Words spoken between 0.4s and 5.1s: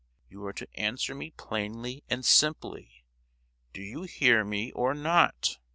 are to answer me plainly and simply. Do you hear me, or